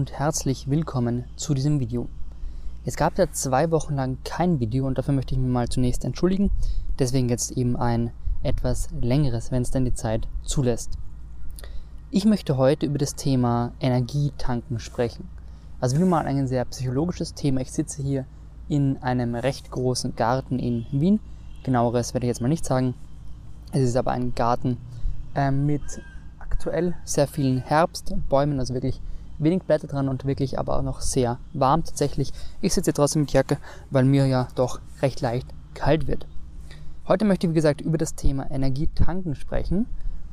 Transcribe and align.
und 0.00 0.18
herzlich 0.18 0.70
willkommen 0.70 1.26
zu 1.36 1.52
diesem 1.52 1.78
Video. 1.78 2.08
Es 2.86 2.96
gab 2.96 3.18
ja 3.18 3.30
zwei 3.32 3.70
Wochen 3.70 3.96
lang 3.96 4.16
kein 4.24 4.58
Video 4.58 4.86
und 4.86 4.96
dafür 4.96 5.12
möchte 5.12 5.34
ich 5.34 5.38
mich 5.38 5.50
mal 5.50 5.68
zunächst 5.68 6.06
entschuldigen. 6.06 6.50
Deswegen 6.98 7.28
jetzt 7.28 7.50
eben 7.50 7.76
ein 7.76 8.10
etwas 8.42 8.88
längeres, 8.98 9.52
wenn 9.52 9.60
es 9.60 9.72
denn 9.72 9.84
die 9.84 9.92
Zeit 9.92 10.26
zulässt. 10.42 10.96
Ich 12.10 12.24
möchte 12.24 12.56
heute 12.56 12.86
über 12.86 12.96
das 12.96 13.14
Thema 13.14 13.72
Energietanken 13.78 14.78
sprechen. 14.78 15.28
Also 15.82 15.96
wieder 15.96 16.06
mal 16.06 16.24
ein 16.24 16.48
sehr 16.48 16.64
psychologisches 16.64 17.34
Thema. 17.34 17.60
Ich 17.60 17.70
sitze 17.70 18.02
hier 18.02 18.24
in 18.70 18.96
einem 19.02 19.34
recht 19.34 19.70
großen 19.70 20.16
Garten 20.16 20.58
in 20.58 20.86
Wien. 20.92 21.20
Genaueres 21.62 22.14
werde 22.14 22.24
ich 22.24 22.28
jetzt 22.28 22.40
mal 22.40 22.48
nicht 22.48 22.64
sagen. 22.64 22.94
Es 23.72 23.82
ist 23.82 23.96
aber 23.98 24.12
ein 24.12 24.34
Garten 24.34 24.78
äh, 25.34 25.50
mit 25.50 25.82
aktuell 26.38 26.94
sehr 27.04 27.28
vielen 27.28 27.58
Herbstbäumen, 27.58 28.58
also 28.58 28.72
wirklich 28.72 29.02
wenig 29.42 29.62
Blätter 29.62 29.86
dran 29.86 30.08
und 30.08 30.24
wirklich 30.24 30.58
aber 30.58 30.76
auch 30.76 30.82
noch 30.82 31.00
sehr 31.00 31.38
warm 31.52 31.84
tatsächlich. 31.84 32.32
Ich 32.60 32.74
sitze 32.74 32.92
trotzdem 32.92 33.22
mit 33.22 33.32
Jacke, 33.32 33.58
weil 33.90 34.04
mir 34.04 34.26
ja 34.26 34.48
doch 34.54 34.80
recht 35.02 35.20
leicht 35.20 35.48
kalt 35.74 36.06
wird. 36.06 36.26
Heute 37.08 37.24
möchte 37.24 37.46
ich, 37.46 37.50
wie 37.50 37.56
gesagt, 37.56 37.80
über 37.80 37.98
das 37.98 38.14
Thema 38.14 38.50
Energietanken 38.50 39.34
sprechen, 39.34 39.86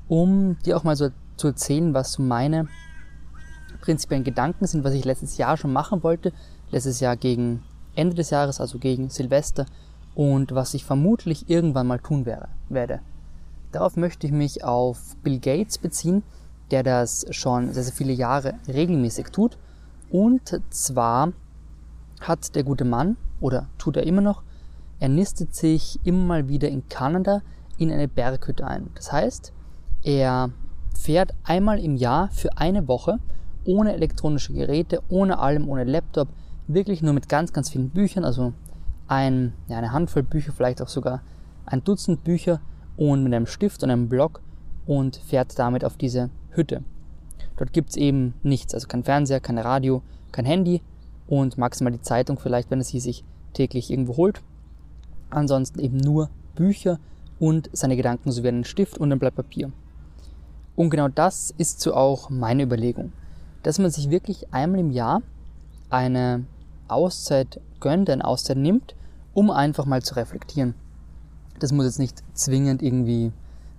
um 0.08 0.58
dir 0.66 0.78
auch 0.78 0.84
mal 0.84 0.96
so 0.96 1.10
zu 1.36 1.48
erzählen, 1.48 1.94
was 1.94 2.12
so 2.14 2.22
meine 2.22 2.68
prinzipiellen 3.82 4.24
Gedanken 4.24 4.68
sind, 4.68 4.84
was 4.84 4.94
ich 4.94 5.06
letztes 5.06 5.38
Jahr 5.38 5.58
schon 5.58 5.74
machen 5.74 6.04
wollte. 6.04 6.34
Letztes 6.70 7.00
Jahr 7.00 7.16
gegen 7.16 7.64
Ende 7.96 8.16
des 8.16 8.30
Jahres, 8.30 8.60
also 8.60 8.78
gegen 8.78 9.10
Silvester 9.10 9.66
und 10.14 10.54
was 10.54 10.74
ich 10.74 10.84
vermutlich 10.84 11.50
irgendwann 11.50 11.88
mal 11.88 12.00
tun 12.00 12.26
werde. 12.26 13.00
Darauf 13.72 13.96
möchte 13.96 14.28
ich 14.28 14.34
mich 14.34 14.64
auf 14.64 15.16
Bill 15.24 15.40
Gates 15.40 15.78
beziehen, 15.78 16.24
der 16.72 16.84
das 16.84 17.26
schon 17.32 17.74
sehr, 17.74 17.84
sehr 17.84 17.94
viele 17.94 18.14
Jahre 18.14 18.56
regelmäßig 18.68 19.28
tut. 19.28 19.58
Und 20.10 20.62
zwar 20.70 21.34
hat 22.22 22.56
der 22.56 22.64
gute 22.64 22.86
Mann, 22.86 23.18
oder 23.40 23.68
tut 23.78 23.98
er 23.98 24.04
immer 24.04 24.22
noch, 24.22 24.44
er 25.00 25.10
nistet 25.10 25.54
sich 25.54 26.00
immer 26.04 26.26
mal 26.26 26.48
wieder 26.50 26.70
in 26.70 26.88
Kanada 26.90 27.42
in 27.78 27.92
eine 27.92 28.08
Berghütte 28.08 28.66
ein. 28.66 28.90
Das 28.96 29.12
heißt, 29.12 29.54
er 30.04 30.50
fährt 30.96 31.34
einmal 31.44 31.80
im 31.80 31.96
Jahr 31.96 32.30
für 32.32 32.58
eine 32.58 32.88
Woche 32.88 33.20
ohne 33.66 33.94
elektronische 33.94 34.54
Geräte, 34.54 35.02
ohne 35.10 35.40
allem, 35.40 35.70
ohne 35.70 35.84
Laptop, 35.84 36.30
wirklich 36.68 37.02
nur 37.02 37.14
mit 37.14 37.30
ganz, 37.30 37.54
ganz 37.54 37.70
vielen 37.70 37.90
Büchern, 37.90 38.24
also 38.24 38.54
ein, 39.08 39.54
ja, 39.68 39.78
eine 39.78 39.92
Handvoll 39.92 40.24
Bücher, 40.24 40.52
vielleicht 40.52 40.82
auch 40.82 40.88
sogar 40.88 41.22
ein 41.66 41.84
Dutzend 41.84 42.24
Bücher 42.24 42.60
und 42.96 43.24
mit 43.24 43.34
einem 43.34 43.46
Stift 43.46 43.84
und 43.84 43.92
einem 43.92 44.10
Block 44.10 44.42
und 44.86 45.18
fährt 45.18 45.60
damit 45.60 45.84
auf 45.84 45.98
diese 45.98 46.30
Hütte. 46.58 46.84
Dort 47.56 47.74
gibt 47.74 47.92
es 47.92 47.96
eben 47.96 48.34
nichts, 48.44 48.74
also 48.74 48.88
kein 48.88 49.04
Fernseher, 49.04 49.40
kein 49.40 49.58
Radio, 49.58 50.02
kein 50.32 50.46
Handy 50.46 50.82
und 51.28 51.58
maximal 51.58 51.94
die 51.94 52.02
Zeitung 52.02 52.38
vielleicht, 52.38 52.70
wenn 52.70 52.80
er 52.80 52.86
sie 52.86 53.00
sich 53.00 53.24
täglich 53.54 53.90
irgendwo 53.90 54.18
holt. 54.18 54.42
Ansonsten 55.30 55.80
eben 55.80 55.98
nur 55.98 56.30
Bücher 56.56 57.00
und 57.40 57.70
seine 57.74 57.96
Gedanken 57.96 58.32
sowie 58.32 58.50
einen 58.50 58.64
Stift 58.64 58.98
und 58.98 59.12
ein 59.12 59.20
Blatt 59.20 59.36
Papier. 59.36 59.72
Und 60.76 60.90
genau 60.90 61.08
das 61.08 61.54
ist 61.58 61.82
so 61.82 61.94
auch 61.94 62.30
meine 62.30 62.64
Überlegung, 62.64 63.12
dass 63.64 63.80
man 63.80 63.90
sich 63.90 64.10
wirklich 64.10 64.54
einmal 64.54 64.80
im 64.80 64.92
Jahr 64.92 65.22
eine 65.90 66.46
Auszeit 66.88 67.60
gönnt, 67.80 68.10
eine 68.10 68.26
Auszeit 68.26 68.58
nimmt, 68.58 68.96
um 69.34 69.50
einfach 69.50 69.86
mal 69.86 70.02
zu 70.02 70.16
reflektieren. 70.16 70.76
Das 71.60 71.72
muss 71.72 71.86
jetzt 71.86 72.00
nicht 72.00 72.24
zwingend 72.34 72.82
irgendwie 72.82 73.32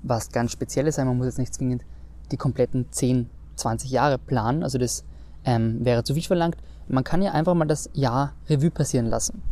was 0.03 0.31
ganz 0.31 0.53
Spezielles 0.53 0.97
sein, 0.97 1.07
man 1.07 1.17
muss 1.17 1.27
jetzt 1.27 1.39
nicht 1.39 1.55
zwingend 1.55 1.85
die 2.31 2.37
kompletten 2.37 2.87
10, 2.91 3.29
20 3.57 3.91
Jahre 3.91 4.19
planen, 4.19 4.63
also 4.63 4.79
das 4.79 5.05
ähm, 5.45 5.85
wäre 5.85 6.05
zu 6.05 6.15
viel 6.15 6.23
verlangt. 6.23 6.57
Man 6.89 7.05
kann 7.05 7.23
ja 7.23 7.33
einfach 7.33 7.55
mal 7.55 7.67
das 7.67 7.91
Jahr 7.93 8.33
Revue 8.49 8.71
passieren 8.71 9.07
lassen. 9.07 9.43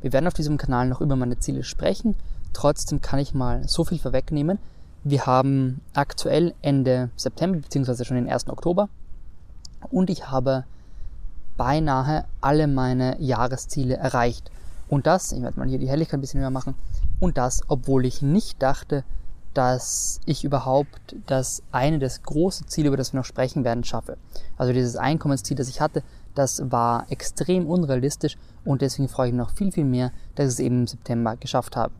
Wir 0.00 0.12
werden 0.12 0.26
auf 0.26 0.34
diesem 0.34 0.58
Kanal 0.58 0.88
noch 0.88 1.00
über 1.00 1.16
meine 1.16 1.38
Ziele 1.38 1.64
sprechen, 1.64 2.14
trotzdem 2.52 3.00
kann 3.00 3.18
ich 3.18 3.34
mal 3.34 3.66
so 3.66 3.84
viel 3.84 3.98
vorwegnehmen. 3.98 4.58
Wir 5.04 5.26
haben 5.26 5.80
aktuell 5.94 6.54
Ende 6.62 7.10
September 7.16 7.58
beziehungsweise 7.58 8.04
schon 8.04 8.16
den 8.16 8.28
1. 8.28 8.48
Oktober 8.48 8.88
und 9.90 10.10
ich 10.10 10.30
habe 10.30 10.64
beinahe 11.56 12.24
alle 12.40 12.66
meine 12.66 13.20
Jahresziele 13.20 13.96
erreicht. 13.96 14.50
Und 14.88 15.06
das, 15.06 15.32
ich 15.32 15.42
werde 15.42 15.58
mal 15.58 15.68
hier 15.68 15.78
die 15.78 15.88
Helligkeit 15.88 16.18
ein 16.18 16.20
bisschen 16.20 16.40
höher 16.40 16.50
machen, 16.50 16.74
und 17.18 17.38
das, 17.38 17.62
obwohl 17.68 18.04
ich 18.04 18.22
nicht 18.22 18.62
dachte, 18.62 19.04
dass 19.56 20.20
ich 20.26 20.44
überhaupt 20.44 21.16
das 21.26 21.62
eine, 21.72 21.98
das 21.98 22.22
große 22.22 22.66
Ziel, 22.66 22.86
über 22.86 22.96
das 22.96 23.12
wir 23.12 23.20
noch 23.20 23.24
sprechen 23.24 23.64
werden, 23.64 23.84
schaffe. 23.84 24.18
Also 24.58 24.72
dieses 24.72 24.96
Einkommensziel, 24.96 25.56
das 25.56 25.68
ich 25.68 25.80
hatte, 25.80 26.02
das 26.34 26.70
war 26.70 27.10
extrem 27.10 27.66
unrealistisch 27.66 28.36
und 28.64 28.82
deswegen 28.82 29.08
freue 29.08 29.28
ich 29.28 29.32
mich 29.32 29.38
noch 29.38 29.50
viel, 29.50 29.72
viel 29.72 29.84
mehr, 29.84 30.12
dass 30.34 30.46
ich 30.46 30.52
es 30.54 30.60
eben 30.60 30.80
im 30.80 30.86
September 30.86 31.36
geschafft 31.36 31.76
habe. 31.76 31.94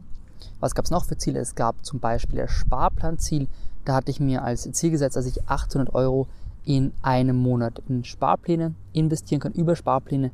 Was 0.61 0.75
gab 0.75 0.85
es 0.85 0.91
noch 0.91 1.07
für 1.07 1.17
Ziele? 1.17 1.41
Es 1.41 1.55
gab 1.55 1.83
zum 1.85 1.99
Beispiel 1.99 2.41
das 2.41 2.51
Sparplanziel. 2.51 3.49
Da 3.87 3.95
hatte 3.95 4.11
ich 4.11 4.21
mir 4.21 4.43
als 4.43 4.71
Ziel 4.73 4.91
gesetzt, 4.91 5.17
dass 5.17 5.27
ich 5.27 5.49
800 5.49 5.95
Euro 5.95 6.27
in 6.67 6.93
einem 7.01 7.37
Monat 7.37 7.81
in 7.89 8.05
Sparpläne 8.05 8.75
investieren 8.93 9.41
kann, 9.41 9.53
über 9.53 9.77
Sparpläne. 9.77 10.31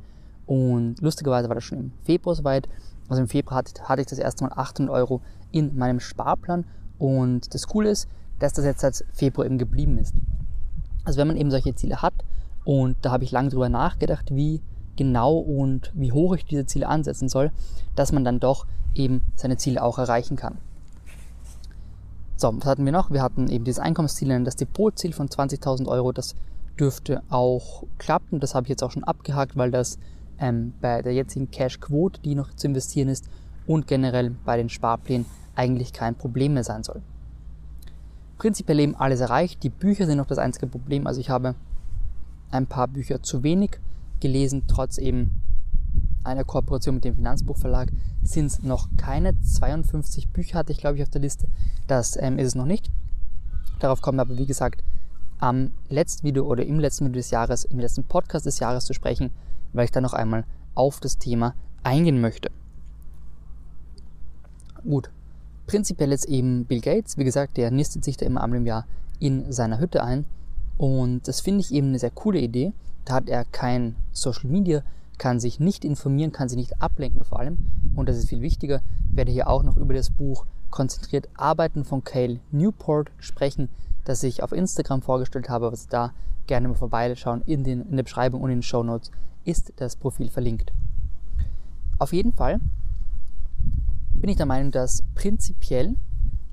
Und 0.46 0.96
lustigerweise 1.00 1.48
war 1.48 1.54
das 1.54 1.64
schon 1.64 1.78
im 1.78 1.92
Februar 2.04 2.34
soweit. 2.34 2.68
Also 3.08 3.22
im 3.22 3.28
Februar 3.28 3.58
hatte, 3.58 3.82
hatte 3.84 4.02
ich 4.02 4.08
das 4.08 4.18
erste 4.18 4.44
Mal 4.44 4.52
800 4.54 4.92
Euro 4.92 5.20
in 5.52 5.76
meinem 5.76 6.00
Sparplan. 6.00 6.64
Und 7.02 7.52
das 7.52 7.66
Coole 7.66 7.90
ist, 7.90 8.06
dass 8.38 8.52
das 8.52 8.64
jetzt 8.64 8.80
seit 8.80 9.04
Februar 9.12 9.44
eben 9.44 9.58
geblieben 9.58 9.98
ist. 9.98 10.14
Also 11.02 11.18
wenn 11.18 11.26
man 11.26 11.36
eben 11.36 11.50
solche 11.50 11.74
Ziele 11.74 12.00
hat, 12.00 12.14
und 12.64 12.96
da 13.02 13.10
habe 13.10 13.24
ich 13.24 13.32
lange 13.32 13.48
drüber 13.48 13.68
nachgedacht, 13.68 14.32
wie 14.32 14.62
genau 14.94 15.36
und 15.36 15.90
wie 15.94 16.12
hoch 16.12 16.36
ich 16.36 16.44
diese 16.44 16.64
Ziele 16.64 16.86
ansetzen 16.86 17.28
soll, 17.28 17.50
dass 17.96 18.12
man 18.12 18.22
dann 18.24 18.38
doch 18.38 18.66
eben 18.94 19.20
seine 19.34 19.56
Ziele 19.56 19.82
auch 19.82 19.98
erreichen 19.98 20.36
kann. 20.36 20.58
So, 22.36 22.54
was 22.56 22.66
hatten 22.66 22.84
wir 22.84 22.92
noch? 22.92 23.10
Wir 23.10 23.20
hatten 23.20 23.50
eben 23.50 23.64
dieses 23.64 23.80
Einkommensziel, 23.80 24.44
das 24.44 24.54
Depotziel 24.54 25.12
von 25.12 25.28
20.000 25.28 25.88
Euro. 25.88 26.12
Das 26.12 26.36
dürfte 26.78 27.24
auch 27.30 27.82
klappen. 27.98 28.38
Das 28.38 28.54
habe 28.54 28.66
ich 28.66 28.70
jetzt 28.70 28.84
auch 28.84 28.92
schon 28.92 29.02
abgehakt, 29.02 29.56
weil 29.56 29.72
das 29.72 29.98
ähm, 30.38 30.72
bei 30.80 31.02
der 31.02 31.14
jetzigen 31.14 31.50
Cash-Quote, 31.50 32.20
die 32.20 32.36
noch 32.36 32.54
zu 32.54 32.68
investieren 32.68 33.08
ist, 33.08 33.28
und 33.66 33.88
generell 33.88 34.36
bei 34.44 34.56
den 34.56 34.68
Sparplänen 34.68 35.26
eigentlich 35.54 35.92
kein 35.92 36.14
Problem 36.14 36.54
mehr 36.54 36.64
sein 36.64 36.82
soll. 36.82 37.02
Prinzipiell 38.38 38.80
eben 38.80 38.94
alles 38.94 39.20
erreicht. 39.20 39.62
Die 39.62 39.70
Bücher 39.70 40.06
sind 40.06 40.18
noch 40.18 40.26
das 40.26 40.38
einzige 40.38 40.66
Problem. 40.66 41.06
Also 41.06 41.20
ich 41.20 41.30
habe 41.30 41.54
ein 42.50 42.66
paar 42.66 42.88
Bücher 42.88 43.22
zu 43.22 43.42
wenig 43.42 43.78
gelesen, 44.20 44.64
trotz 44.66 44.98
eben 44.98 45.40
einer 46.24 46.44
Kooperation 46.44 46.96
mit 46.96 47.04
dem 47.04 47.16
Finanzbuchverlag 47.16 47.90
sind 48.22 48.46
es 48.46 48.62
noch 48.62 48.88
keine 48.96 49.38
52 49.40 50.28
Bücher, 50.28 50.58
hatte 50.58 50.72
ich 50.72 50.78
glaube 50.78 50.96
ich 50.96 51.02
auf 51.02 51.08
der 51.08 51.20
Liste. 51.20 51.48
Das 51.86 52.16
ähm, 52.16 52.38
ist 52.38 52.48
es 52.48 52.54
noch 52.54 52.66
nicht. 52.66 52.90
Darauf 53.80 54.00
kommen 54.00 54.18
wir 54.18 54.22
aber 54.22 54.38
wie 54.38 54.46
gesagt 54.46 54.84
am 55.38 55.72
letzten 55.88 56.24
Video 56.24 56.46
oder 56.46 56.64
im 56.64 56.78
letzten 56.78 57.06
Video 57.06 57.18
des 57.18 57.32
Jahres, 57.32 57.64
im 57.64 57.80
letzten 57.80 58.04
Podcast 58.04 58.46
des 58.46 58.60
Jahres 58.60 58.84
zu 58.84 58.94
sprechen, 58.94 59.30
weil 59.72 59.86
ich 59.86 59.90
da 59.90 60.00
noch 60.00 60.12
einmal 60.12 60.44
auf 60.76 61.00
das 61.00 61.18
Thema 61.18 61.54
eingehen 61.82 62.20
möchte. 62.20 62.50
Gut, 64.84 65.10
prinzipiell 65.72 66.10
jetzt 66.10 66.26
eben 66.26 66.66
Bill 66.66 66.82
Gates, 66.82 67.16
wie 67.16 67.24
gesagt, 67.24 67.56
der 67.56 67.70
nistet 67.70 68.04
sich 68.04 68.18
da 68.18 68.26
immer 68.26 68.42
einmal 68.42 68.58
im 68.58 68.66
Jahr 68.66 68.84
in 69.20 69.50
seiner 69.50 69.80
Hütte 69.80 70.04
ein 70.04 70.26
und 70.76 71.26
das 71.26 71.40
finde 71.40 71.60
ich 71.60 71.72
eben 71.72 71.88
eine 71.88 71.98
sehr 71.98 72.10
coole 72.10 72.40
Idee. 72.40 72.74
Da 73.06 73.14
hat 73.14 73.30
er 73.30 73.46
kein 73.46 73.96
Social 74.12 74.50
Media, 74.50 74.82
kann 75.16 75.40
sich 75.40 75.60
nicht 75.60 75.82
informieren, 75.82 76.30
kann 76.30 76.50
sich 76.50 76.58
nicht 76.58 76.82
ablenken 76.82 77.24
vor 77.24 77.40
allem. 77.40 77.70
Und 77.94 78.10
das 78.10 78.18
ist 78.18 78.28
viel 78.28 78.42
wichtiger. 78.42 78.82
Ich 79.10 79.16
werde 79.16 79.32
hier 79.32 79.48
auch 79.48 79.62
noch 79.62 79.78
über 79.78 79.94
das 79.94 80.10
Buch 80.10 80.44
Konzentriert 80.68 81.30
Arbeiten 81.36 81.84
von 81.84 82.04
Cale 82.04 82.40
Newport 82.50 83.10
sprechen, 83.18 83.70
das 84.04 84.22
ich 84.24 84.42
auf 84.42 84.52
Instagram 84.52 85.00
vorgestellt 85.00 85.48
habe, 85.48 85.72
was 85.72 85.86
da 85.86 86.12
gerne 86.46 86.68
mal 86.68 86.74
vorbeischauen. 86.74 87.40
In, 87.46 87.64
den, 87.64 87.80
in 87.88 87.96
der 87.96 88.02
Beschreibung 88.04 88.42
und 88.42 88.50
in 88.50 88.58
den 88.58 88.62
Show 88.62 88.82
Notes 88.82 89.10
ist 89.44 89.72
das 89.76 89.96
Profil 89.96 90.28
verlinkt. 90.28 90.74
Auf 91.98 92.12
jeden 92.12 92.34
Fall 92.34 92.60
bin 94.22 94.30
ich 94.30 94.36
der 94.36 94.46
Meinung, 94.46 94.70
dass 94.70 95.02
prinzipiell 95.16 95.96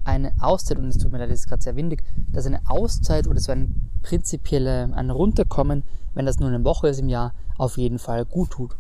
eine 0.03 0.33
Auszeit, 0.39 0.79
und 0.79 0.87
es 0.87 0.97
tut 0.97 1.11
mir 1.11 1.19
leid, 1.19 1.29
es 1.29 1.41
ist 1.41 1.47
gerade 1.47 1.61
sehr 1.61 1.75
windig, 1.75 2.03
dass 2.31 2.47
eine 2.47 2.61
Auszeit 2.67 3.27
oder 3.27 3.39
so 3.39 3.51
ein 3.51 3.87
prinzipielle, 4.01 4.91
ein 4.95 5.11
Runterkommen, 5.11 5.83
wenn 6.15 6.25
das 6.25 6.39
nur 6.39 6.49
eine 6.49 6.63
Woche 6.63 6.87
ist 6.87 6.99
im 6.99 7.09
Jahr, 7.09 7.35
auf 7.59 7.77
jeden 7.77 7.99
Fall 7.99 8.25
gut 8.25 8.49
tut. 8.49 8.75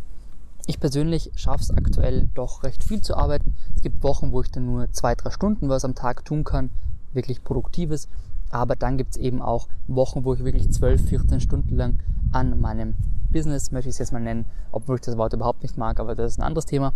Ich 0.65 0.79
persönlich 0.79 1.31
schaffe 1.35 1.61
es 1.61 1.69
aktuell 1.71 2.29
doch 2.33 2.63
recht 2.63 2.83
viel 2.83 3.01
zu 3.01 3.15
arbeiten. 3.15 3.53
Es 3.75 3.83
gibt 3.83 4.01
Wochen, 4.01 4.31
wo 4.31 4.41
ich 4.41 4.49
dann 4.49 4.65
nur 4.65 4.91
zwei, 4.91 5.13
drei 5.13 5.29
Stunden 5.29 5.69
was 5.69 5.85
am 5.85 5.93
Tag 5.93 6.25
tun 6.25 6.43
kann, 6.43 6.71
wirklich 7.13 7.43
Produktives. 7.43 8.07
Aber 8.49 8.75
dann 8.75 8.97
gibt 8.97 9.11
es 9.11 9.17
eben 9.17 9.43
auch 9.43 9.67
Wochen, 9.87 10.23
wo 10.23 10.33
ich 10.33 10.43
wirklich 10.43 10.67
12, 10.71 11.09
14 11.09 11.41
Stunden 11.41 11.75
lang 11.75 11.99
an 12.31 12.59
meinem 12.59 12.95
Business, 13.31 13.71
möchte 13.71 13.89
ich 13.89 13.93
es 13.93 13.99
jetzt 13.99 14.13
mal 14.13 14.19
nennen, 14.19 14.45
obwohl 14.71 14.95
ich 14.95 15.01
das 15.01 15.17
Wort 15.17 15.33
überhaupt 15.33 15.61
nicht 15.61 15.77
mag, 15.77 15.99
aber 15.99 16.15
das 16.15 16.31
ist 16.31 16.39
ein 16.39 16.43
anderes 16.43 16.65
Thema, 16.65 16.93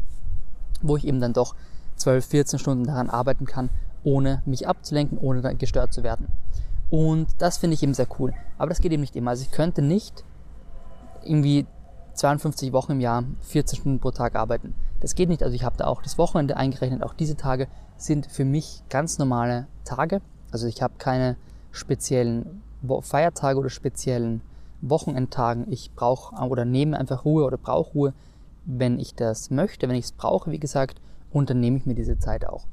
wo 0.82 0.98
ich 0.98 1.06
eben 1.06 1.20
dann 1.20 1.34
doch 1.34 1.54
12, 1.96 2.26
14 2.26 2.60
Stunden 2.60 2.86
daran 2.86 3.10
arbeiten 3.10 3.46
kann, 3.46 3.70
ohne 4.04 4.42
mich 4.46 4.68
abzulenken, 4.68 5.18
ohne 5.18 5.56
gestört 5.56 5.94
zu 5.94 6.04
werden. 6.04 6.28
Und 6.90 7.28
das 7.40 7.58
finde 7.58 7.76
ich 7.76 7.84
eben 7.84 7.94
sehr 7.94 8.08
cool. 8.20 8.34
Aber 8.58 8.70
das 8.70 8.82
geht 8.82 8.92
eben 8.92 9.02
nicht 9.02 9.16
immer. 9.16 9.32
Also 9.32 9.44
ich 9.44 9.52
könnte 9.52 9.82
nicht 9.82 10.24
irgendwie 11.24 11.66
52 12.14 12.72
Wochen 12.74 12.94
im 12.94 13.02
Jahr 13.02 13.24
14 13.42 13.80
Stunden 13.80 14.00
pro 14.00 14.12
Tag 14.12 14.36
arbeiten. 14.36 14.76
Das 15.00 15.16
geht 15.16 15.30
nicht. 15.30 15.44
Also 15.44 15.56
ich 15.56 15.64
habe 15.64 15.78
da 15.78 15.88
auch 15.88 16.02
das 16.02 16.18
Wochenende 16.18 16.58
eingerechnet. 16.58 17.04
Auch 17.04 17.14
diese 17.14 17.36
Tage 17.36 17.68
sind 17.98 18.28
für 18.28 18.46
mich 18.46 18.84
ganz 18.90 19.18
normale 19.18 19.68
Tage. 19.86 20.22
Also 20.52 20.68
ich 20.68 20.82
habe 20.82 20.94
keine 20.98 21.36
speziellen 21.72 22.62
Feiertage 23.02 23.60
oder 23.60 23.70
speziellen 23.70 24.42
Wochenendtagen. 24.82 25.72
Ich 25.72 25.92
brauche 25.96 26.36
oder 26.36 26.66
nehme 26.66 26.98
einfach 27.00 27.26
Ruhe 27.26 27.46
oder 27.46 27.58
brauche 27.58 27.92
Ruhe, 27.94 28.14
wenn 28.66 29.00
ich 29.00 29.16
das 29.16 29.50
möchte, 29.50 29.90
wenn 29.90 29.96
ich 29.96 30.06
es 30.06 30.12
brauche, 30.12 30.52
wie 30.52 30.60
gesagt, 30.60 31.02
und 31.34 31.50
dann 31.50 31.60
nehme 31.60 31.78
ich 31.78 31.86
mir 31.86 31.96
diese 31.96 32.18
Zeit 32.20 32.48
auch. 32.48 32.66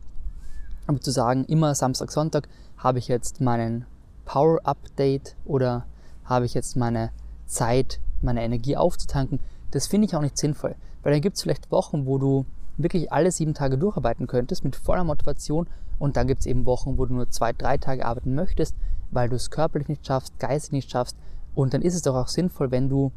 Aber 0.86 1.00
zu 1.00 1.10
sagen, 1.10 1.44
immer 1.46 1.74
Samstag, 1.74 2.12
Sonntag 2.12 2.48
habe 2.76 2.98
ich 2.98 3.08
jetzt 3.08 3.40
meinen 3.40 3.86
Power 4.24 4.60
Update 4.64 5.34
oder 5.44 5.86
habe 6.24 6.44
ich 6.46 6.54
jetzt 6.54 6.76
meine 6.76 7.10
Zeit, 7.46 8.00
meine 8.22 8.42
Energie 8.42 8.76
aufzutanken, 8.76 9.40
das 9.72 9.86
finde 9.86 10.06
ich 10.06 10.14
auch 10.14 10.20
nicht 10.20 10.38
sinnvoll. 10.38 10.76
Weil 11.02 11.12
dann 11.12 11.22
gibt 11.22 11.36
es 11.36 11.42
vielleicht 11.42 11.70
Wochen, 11.72 12.06
wo 12.06 12.18
du 12.18 12.44
wirklich 12.76 13.12
alle 13.12 13.30
sieben 13.32 13.54
Tage 13.54 13.78
durcharbeiten 13.78 14.26
könntest 14.26 14.64
mit 14.64 14.76
voller 14.76 15.04
Motivation 15.04 15.66
und 15.98 16.16
dann 16.16 16.26
gibt 16.26 16.40
es 16.40 16.46
eben 16.46 16.66
Wochen, 16.66 16.98
wo 16.98 17.06
du 17.06 17.14
nur 17.14 17.30
zwei, 17.30 17.52
drei 17.52 17.78
Tage 17.78 18.04
arbeiten 18.04 18.34
möchtest, 18.34 18.76
weil 19.10 19.28
du 19.28 19.36
es 19.36 19.50
körperlich 19.50 19.88
nicht 19.88 20.06
schaffst, 20.06 20.38
geistig 20.38 20.72
nicht 20.72 20.90
schaffst 20.90 21.16
und 21.54 21.74
dann 21.74 21.82
ist 21.82 21.94
es 21.94 22.02
doch 22.02 22.14
auch 22.14 22.28
sinnvoll, 22.28 22.70
wenn 22.70 22.88
du 22.88 23.12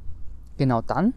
genau 0.57 0.81
dann 0.81 1.13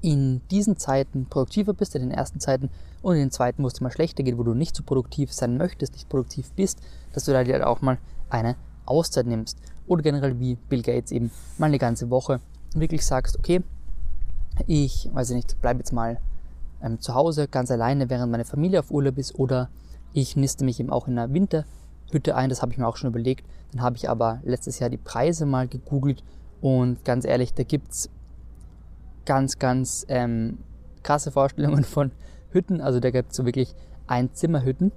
in 0.00 0.40
diesen 0.50 0.76
Zeiten 0.76 1.26
produktiver 1.26 1.74
bist, 1.74 1.94
in 1.94 2.02
den 2.02 2.10
ersten 2.10 2.40
Zeiten 2.40 2.70
und 3.02 3.14
in 3.14 3.20
den 3.20 3.30
zweiten, 3.30 3.62
wo 3.62 3.68
es 3.68 3.74
dir 3.74 3.84
mal 3.84 3.90
schlechter 3.90 4.22
geht, 4.22 4.38
wo 4.38 4.42
du 4.42 4.54
nicht 4.54 4.76
so 4.76 4.82
produktiv 4.82 5.32
sein 5.32 5.56
möchtest, 5.56 5.94
nicht 5.94 6.08
produktiv 6.08 6.50
bist, 6.52 6.80
dass 7.12 7.24
du 7.24 7.32
da 7.32 7.44
dir 7.44 7.66
auch 7.66 7.80
mal 7.80 7.98
eine 8.28 8.56
Auszeit 8.86 9.26
nimmst. 9.26 9.58
Oder 9.86 10.02
generell 10.02 10.38
wie 10.38 10.56
Bill 10.56 10.82
Gates 10.82 11.12
eben 11.12 11.30
mal 11.56 11.66
eine 11.66 11.78
ganze 11.78 12.10
Woche 12.10 12.40
wirklich 12.74 13.04
sagst, 13.06 13.38
okay, 13.38 13.62
ich, 14.66 15.08
weiß 15.12 15.30
ich 15.30 15.36
nicht, 15.36 15.60
bleibe 15.60 15.78
jetzt 15.78 15.92
mal 15.92 16.20
ähm, 16.82 17.00
zu 17.00 17.14
Hause 17.14 17.48
ganz 17.48 17.70
alleine, 17.70 18.10
während 18.10 18.30
meine 18.30 18.44
Familie 18.44 18.80
auf 18.80 18.90
Urlaub 18.90 19.18
ist, 19.18 19.34
oder 19.36 19.70
ich 20.12 20.36
niste 20.36 20.64
mich 20.64 20.80
eben 20.80 20.90
auch 20.90 21.06
in 21.06 21.18
einer 21.18 21.32
Winterhütte 21.32 22.34
ein, 22.34 22.50
das 22.50 22.62
habe 22.62 22.72
ich 22.72 22.78
mir 22.78 22.86
auch 22.86 22.96
schon 22.96 23.10
überlegt. 23.10 23.46
Dann 23.72 23.82
habe 23.82 23.96
ich 23.96 24.08
aber 24.08 24.40
letztes 24.44 24.78
Jahr 24.78 24.90
die 24.90 24.96
Preise 24.96 25.46
mal 25.46 25.68
gegoogelt 25.68 26.22
und 26.60 27.04
ganz 27.04 27.24
ehrlich, 27.24 27.54
da 27.54 27.62
gibt 27.62 27.92
es 27.92 28.10
ganz, 29.28 29.58
ganz 29.58 30.06
ähm, 30.08 30.56
krasse 31.02 31.30
Vorstellungen 31.30 31.84
von 31.84 32.12
Hütten. 32.50 32.80
Also 32.80 32.98
da 32.98 33.10
gibt 33.10 33.30
es 33.30 33.36
so 33.36 33.44
wirklich 33.44 33.74
Einzimmerhütten 34.06 34.90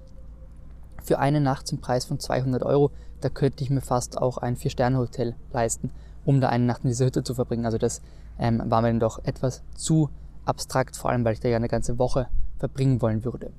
für 1.03 1.19
eine 1.19 1.41
Nacht 1.41 1.67
zum 1.67 1.81
Preis 1.81 2.05
von 2.05 2.17
200 2.17 2.63
Euro. 2.63 2.91
Da 3.19 3.27
könnte 3.27 3.61
ich 3.61 3.69
mir 3.69 3.81
fast 3.81 4.17
auch 4.17 4.37
ein 4.37 4.55
Vier-Sterne-Hotel 4.55 5.35
leisten, 5.51 5.91
um 6.23 6.39
da 6.39 6.47
eine 6.47 6.63
Nacht 6.63 6.83
in 6.83 6.87
dieser 6.87 7.07
Hütte 7.07 7.23
zu 7.23 7.35
verbringen. 7.35 7.65
Also 7.65 7.77
das 7.77 8.01
ähm, 8.39 8.63
war 8.65 8.81
mir 8.81 8.87
dann 8.87 9.01
doch 9.01 9.23
etwas 9.25 9.63
zu 9.75 10.09
abstrakt, 10.45 10.95
vor 10.95 11.11
allem 11.11 11.25
weil 11.25 11.33
ich 11.33 11.41
da 11.41 11.49
ja 11.49 11.57
eine 11.57 11.67
ganze 11.67 11.99
Woche 11.99 12.27
verbringen 12.57 13.01
wollen 13.01 13.25
würde. 13.25 13.51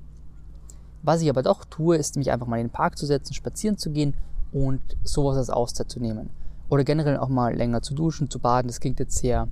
Was 1.03 1.21
ich 1.21 1.29
aber 1.29 1.43
doch 1.43 1.65
tue, 1.65 1.97
ist 1.97 2.17
mich 2.17 2.31
einfach 2.31 2.47
mal 2.47 2.59
in 2.59 2.67
den 2.67 2.73
Park 2.73 2.97
zu 2.97 3.05
setzen, 3.05 3.35
spazieren 3.35 3.77
zu 3.77 3.91
gehen 3.91 4.15
und 4.51 4.81
sowas 5.03 5.37
als 5.37 5.51
Auszeit 5.51 5.91
zu 5.91 5.99
nehmen. 5.99 6.31
Oder 6.69 6.83
generell 6.83 7.17
auch 7.17 7.29
mal 7.29 7.53
länger 7.53 7.83
zu 7.83 7.93
duschen, 7.93 8.31
zu 8.31 8.39
baden. 8.39 8.69
Das 8.69 8.79
klingt 8.79 8.99
jetzt 8.99 9.17
sehr 9.17 9.47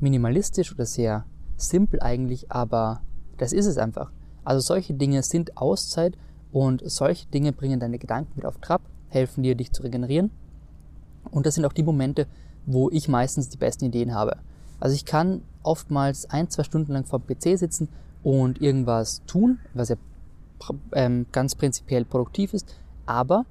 minimalistisch 0.00 0.72
oder 0.72 0.86
sehr 0.86 1.24
simpel 1.56 2.00
eigentlich, 2.00 2.50
aber 2.50 3.02
das 3.38 3.52
ist 3.52 3.66
es 3.66 3.78
einfach. 3.78 4.10
Also 4.44 4.60
solche 4.60 4.94
Dinge 4.94 5.22
sind 5.22 5.56
Auszeit 5.56 6.16
und 6.52 6.82
solche 6.84 7.26
Dinge 7.28 7.52
bringen 7.52 7.80
deine 7.80 7.98
Gedanken 7.98 8.32
mit 8.36 8.46
auf 8.46 8.58
Trab, 8.58 8.82
helfen 9.08 9.42
dir, 9.42 9.54
dich 9.54 9.72
zu 9.72 9.82
regenerieren. 9.82 10.30
Und 11.30 11.46
das 11.46 11.54
sind 11.54 11.64
auch 11.64 11.72
die 11.72 11.82
Momente, 11.82 12.26
wo 12.66 12.90
ich 12.90 13.08
meistens 13.08 13.48
die 13.48 13.58
besten 13.58 13.86
Ideen 13.86 14.14
habe. 14.14 14.36
Also 14.78 14.94
ich 14.94 15.04
kann 15.04 15.42
oftmals 15.62 16.28
ein, 16.30 16.48
zwei 16.48 16.64
Stunden 16.64 16.92
lang 16.92 17.04
vor 17.04 17.20
dem 17.20 17.36
PC 17.36 17.58
sitzen 17.58 17.88
und 18.22 18.60
irgendwas 18.60 19.22
tun, 19.26 19.58
was 19.74 19.90
ja 19.90 19.96
ähm, 20.92 21.26
ganz 21.32 21.54
prinzipiell 21.54 22.04
produktiv 22.04 22.54
ist, 22.54 22.74
aber 23.06 23.44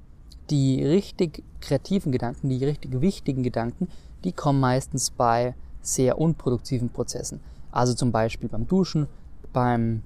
die 0.49 0.83
richtig 0.83 1.43
kreativen 1.59 2.11
Gedanken, 2.11 2.49
die 2.49 2.63
richtig 2.63 3.01
wichtigen 3.01 3.43
Gedanken, 3.43 3.87
die 4.23 4.31
kommen 4.31 4.59
meistens 4.59 5.11
bei 5.11 5.55
sehr 5.93 6.19
unproduktiven 6.19 6.89
Prozessen. 6.89 7.39
Also 7.71 7.93
zum 7.93 8.11
Beispiel 8.11 8.49
beim 8.49 8.67
Duschen, 8.67 9.07
beim 9.53 10.03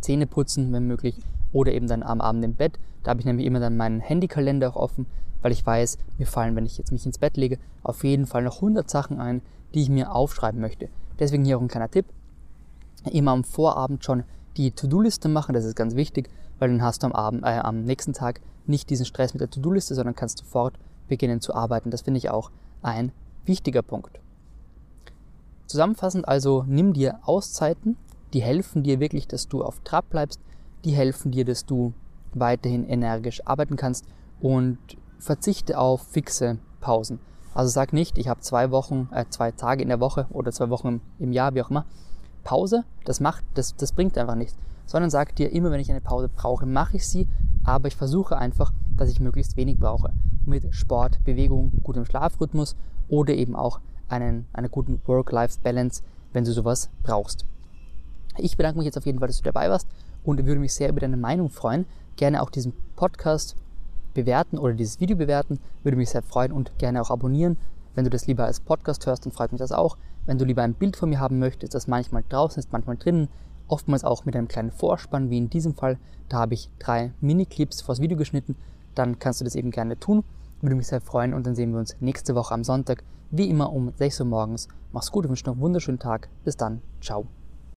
Zähneputzen, 0.00 0.72
wenn 0.72 0.86
möglich, 0.86 1.16
oder 1.52 1.72
eben 1.72 1.86
dann 1.86 2.02
am 2.02 2.20
Abend 2.20 2.44
im 2.44 2.54
Bett. 2.54 2.78
Da 3.02 3.10
habe 3.10 3.20
ich 3.20 3.26
nämlich 3.26 3.46
immer 3.46 3.60
dann 3.60 3.76
meinen 3.76 4.00
Handykalender 4.00 4.70
auch 4.70 4.76
offen, 4.76 5.06
weil 5.42 5.52
ich 5.52 5.64
weiß, 5.64 5.98
mir 6.18 6.26
fallen, 6.26 6.56
wenn 6.56 6.66
ich 6.66 6.78
jetzt 6.78 6.92
mich 6.92 7.06
ins 7.06 7.18
Bett 7.18 7.36
lege, 7.36 7.58
auf 7.82 8.04
jeden 8.04 8.26
Fall 8.26 8.42
noch 8.42 8.56
100 8.56 8.88
Sachen 8.88 9.20
ein, 9.20 9.42
die 9.74 9.82
ich 9.82 9.88
mir 9.88 10.12
aufschreiben 10.12 10.60
möchte. 10.60 10.88
Deswegen 11.18 11.44
hier 11.44 11.58
auch 11.58 11.62
ein 11.62 11.68
kleiner 11.68 11.90
Tipp. 11.90 12.06
Immer 13.10 13.32
am 13.32 13.44
Vorabend 13.44 14.04
schon 14.04 14.24
die 14.56 14.70
To-Do-Liste 14.70 15.28
machen, 15.28 15.52
das 15.52 15.64
ist 15.64 15.76
ganz 15.76 15.94
wichtig, 15.94 16.30
weil 16.58 16.70
dann 16.70 16.82
hast 16.82 17.02
du 17.02 17.06
am, 17.06 17.12
Abend, 17.12 17.42
äh, 17.44 17.58
am 17.58 17.84
nächsten 17.84 18.12
Tag 18.12 18.40
nicht 18.66 18.88
diesen 18.88 19.04
Stress 19.04 19.34
mit 19.34 19.40
der 19.40 19.50
To-Do-Liste, 19.50 19.94
sondern 19.94 20.14
kannst 20.14 20.38
sofort 20.38 20.74
beginnen 21.08 21.40
zu 21.40 21.54
arbeiten. 21.54 21.90
Das 21.90 22.02
finde 22.02 22.18
ich 22.18 22.30
auch 22.30 22.50
ein 22.82 23.12
wichtiger 23.44 23.82
Punkt. 23.82 24.20
Zusammenfassend 25.74 26.28
also, 26.28 26.64
nimm 26.68 26.92
dir 26.92 27.18
Auszeiten, 27.24 27.96
die 28.32 28.40
helfen 28.40 28.84
dir 28.84 29.00
wirklich, 29.00 29.26
dass 29.26 29.48
du 29.48 29.64
auf 29.64 29.80
Trab 29.80 30.08
bleibst, 30.08 30.38
die 30.84 30.92
helfen 30.92 31.32
dir, 31.32 31.44
dass 31.44 31.66
du 31.66 31.94
weiterhin 32.32 32.88
energisch 32.88 33.44
arbeiten 33.44 33.74
kannst 33.74 34.04
und 34.40 34.78
verzichte 35.18 35.76
auf 35.76 36.02
fixe 36.02 36.58
Pausen. 36.80 37.18
Also 37.54 37.72
sag 37.72 37.92
nicht, 37.92 38.18
ich 38.18 38.28
habe 38.28 38.38
zwei 38.38 38.70
Wochen, 38.70 39.08
äh, 39.10 39.24
zwei 39.30 39.50
Tage 39.50 39.82
in 39.82 39.88
der 39.88 39.98
Woche 39.98 40.28
oder 40.30 40.52
zwei 40.52 40.70
Wochen 40.70 41.00
im, 41.18 41.32
Jahr, 41.32 41.56
wie 41.56 41.62
auch 41.62 41.70
immer, 41.70 41.86
Pause. 42.44 42.84
Das 43.04 43.18
macht, 43.18 43.44
das, 43.54 43.74
das 43.74 43.90
bringt 43.90 44.16
einfach 44.16 44.36
nichts. 44.36 44.56
Sondern 44.86 45.10
sag 45.10 45.34
dir 45.34 45.50
immer, 45.50 45.72
wenn 45.72 45.80
ich 45.80 45.90
eine 45.90 46.00
Pause 46.00 46.28
brauche, 46.28 46.66
mache 46.66 46.98
ich 46.98 47.08
sie, 47.08 47.26
aber 47.64 47.88
ich 47.88 47.96
versuche 47.96 48.38
einfach, 48.38 48.72
dass 48.96 49.10
ich 49.10 49.18
möglichst 49.18 49.56
wenig 49.56 49.80
brauche. 49.80 50.12
Mit 50.46 50.72
Sport, 50.72 51.24
Bewegung, 51.24 51.72
gutem 51.82 52.04
Schlafrhythmus 52.04 52.76
oder 53.08 53.34
eben 53.34 53.56
auch 53.56 53.80
einen, 54.08 54.46
einer 54.52 54.68
guten 54.68 55.00
Work-Life-Balance, 55.06 56.02
wenn 56.32 56.44
du 56.44 56.52
sowas 56.52 56.90
brauchst. 57.02 57.44
Ich 58.36 58.56
bedanke 58.56 58.78
mich 58.78 58.86
jetzt 58.86 58.98
auf 58.98 59.06
jeden 59.06 59.18
Fall, 59.18 59.28
dass 59.28 59.38
du 59.38 59.44
dabei 59.44 59.70
warst 59.70 59.88
und 60.24 60.44
würde 60.44 60.60
mich 60.60 60.74
sehr 60.74 60.88
über 60.88 61.00
deine 61.00 61.16
Meinung 61.16 61.50
freuen. 61.50 61.86
Gerne 62.16 62.42
auch 62.42 62.50
diesen 62.50 62.72
Podcast 62.96 63.56
bewerten 64.14 64.58
oder 64.58 64.74
dieses 64.74 65.00
Video 65.00 65.16
bewerten, 65.16 65.58
würde 65.82 65.96
mich 65.96 66.10
sehr 66.10 66.22
freuen 66.22 66.52
und 66.52 66.78
gerne 66.78 67.02
auch 67.02 67.10
abonnieren. 67.10 67.56
Wenn 67.94 68.04
du 68.04 68.10
das 68.10 68.26
lieber 68.26 68.44
als 68.44 68.60
Podcast 68.60 69.06
hörst, 69.06 69.24
dann 69.24 69.32
freut 69.32 69.52
mich 69.52 69.60
das 69.60 69.72
auch. 69.72 69.96
Wenn 70.26 70.38
du 70.38 70.44
lieber 70.44 70.62
ein 70.62 70.74
Bild 70.74 70.96
von 70.96 71.10
mir 71.10 71.20
haben 71.20 71.38
möchtest, 71.38 71.74
das 71.74 71.86
manchmal 71.86 72.24
draußen 72.28 72.58
ist, 72.60 72.72
manchmal 72.72 72.96
drinnen, 72.96 73.28
oftmals 73.68 74.04
auch 74.04 74.24
mit 74.24 74.36
einem 74.36 74.48
kleinen 74.48 74.72
Vorspann, 74.72 75.30
wie 75.30 75.38
in 75.38 75.50
diesem 75.50 75.74
Fall, 75.74 75.98
da 76.28 76.38
habe 76.38 76.54
ich 76.54 76.70
drei 76.78 77.12
Mini-Clips 77.20 77.82
vors 77.82 78.00
Video 78.00 78.16
geschnitten, 78.16 78.56
dann 78.94 79.18
kannst 79.18 79.40
du 79.40 79.44
das 79.44 79.54
eben 79.54 79.70
gerne 79.70 79.98
tun. 79.98 80.24
Würde 80.64 80.76
mich 80.76 80.86
sehr 80.86 81.02
freuen 81.02 81.34
und 81.34 81.46
dann 81.46 81.54
sehen 81.54 81.72
wir 81.72 81.78
uns 81.78 81.94
nächste 82.00 82.34
Woche 82.34 82.54
am 82.54 82.64
Sonntag, 82.64 83.04
wie 83.30 83.50
immer 83.50 83.70
um 83.70 83.92
6 83.98 84.20
Uhr 84.20 84.26
morgens. 84.26 84.66
Mach's 84.92 85.12
gut 85.12 85.28
wünsche 85.28 85.44
noch 85.44 85.52
einen 85.52 85.60
wunderschönen 85.60 85.98
Tag. 85.98 86.30
Bis 86.42 86.56
dann. 86.56 86.80
Ciao. 87.02 87.26